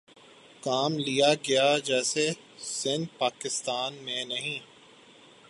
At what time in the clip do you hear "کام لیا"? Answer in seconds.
0.63-1.33